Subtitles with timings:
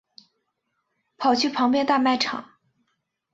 [1.19, 2.53] 跑去旁边大卖场